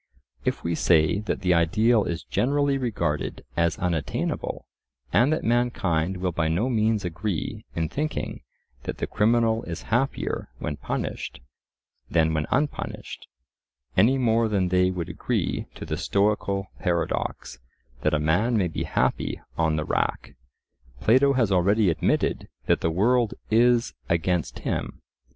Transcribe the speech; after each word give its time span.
If 0.45 0.63
we 0.63 0.73
say 0.73 1.19
that 1.19 1.41
the 1.41 1.53
ideal 1.53 2.05
is 2.05 2.23
generally 2.23 2.75
regarded 2.79 3.45
as 3.55 3.77
unattainable, 3.77 4.65
and 5.13 5.31
that 5.31 5.43
mankind 5.43 6.17
will 6.17 6.31
by 6.31 6.47
no 6.47 6.69
means 6.71 7.05
agree 7.05 7.65
in 7.75 7.87
thinking 7.87 8.41
that 8.85 8.97
the 8.97 9.05
criminal 9.05 9.61
is 9.65 9.83
happier 9.93 10.49
when 10.57 10.77
punished 10.77 11.39
than 12.09 12.33
when 12.33 12.47
unpunished, 12.49 13.27
any 13.95 14.17
more 14.17 14.47
than 14.47 14.69
they 14.69 14.89
would 14.89 15.07
agree 15.07 15.67
to 15.75 15.85
the 15.85 15.97
stoical 15.97 16.71
paradox 16.79 17.59
that 18.01 18.15
a 18.15 18.19
man 18.19 18.57
may 18.57 18.67
be 18.69 18.85
happy 18.85 19.39
on 19.55 19.75
the 19.75 19.85
rack, 19.85 20.33
Plato 20.99 21.33
has 21.33 21.51
already 21.51 21.91
admitted 21.91 22.47
that 22.65 22.81
the 22.81 22.89
world 22.89 23.35
is 23.51 23.93
against 24.09 24.57
him. 24.65 25.03